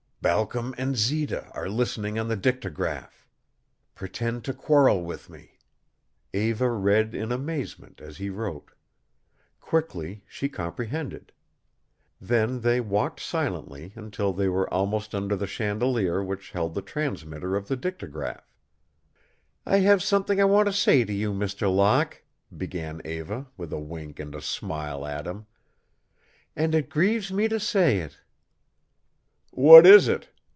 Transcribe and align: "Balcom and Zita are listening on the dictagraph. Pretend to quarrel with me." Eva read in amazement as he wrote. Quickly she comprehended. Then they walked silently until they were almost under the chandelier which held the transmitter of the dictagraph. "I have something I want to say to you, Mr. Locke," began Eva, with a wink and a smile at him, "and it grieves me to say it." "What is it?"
"Balcom 0.23 0.75
and 0.77 0.95
Zita 0.95 1.47
are 1.55 1.67
listening 1.67 2.19
on 2.19 2.27
the 2.27 2.37
dictagraph. 2.37 3.25
Pretend 3.95 4.43
to 4.45 4.53
quarrel 4.53 5.01
with 5.03 5.31
me." 5.31 5.57
Eva 6.31 6.69
read 6.69 7.15
in 7.15 7.31
amazement 7.31 7.99
as 7.99 8.17
he 8.17 8.29
wrote. 8.29 8.69
Quickly 9.59 10.23
she 10.27 10.47
comprehended. 10.47 11.31
Then 12.21 12.59
they 12.61 12.79
walked 12.79 13.19
silently 13.19 13.93
until 13.95 14.31
they 14.31 14.47
were 14.47 14.71
almost 14.71 15.15
under 15.15 15.35
the 15.35 15.47
chandelier 15.47 16.23
which 16.23 16.51
held 16.51 16.75
the 16.75 16.83
transmitter 16.83 17.55
of 17.55 17.67
the 17.67 17.75
dictagraph. 17.75 18.43
"I 19.65 19.77
have 19.77 20.03
something 20.03 20.39
I 20.39 20.45
want 20.45 20.67
to 20.67 20.71
say 20.73 21.03
to 21.03 21.11
you, 21.13 21.33
Mr. 21.33 21.75
Locke," 21.75 22.21
began 22.55 23.01
Eva, 23.05 23.47
with 23.57 23.73
a 23.73 23.79
wink 23.79 24.19
and 24.19 24.35
a 24.35 24.41
smile 24.43 25.03
at 25.03 25.25
him, 25.25 25.47
"and 26.55 26.75
it 26.75 26.91
grieves 26.91 27.31
me 27.33 27.47
to 27.47 27.59
say 27.59 28.01
it." 28.01 28.19
"What 29.53 29.85
is 29.85 30.07
it?" 30.07 30.29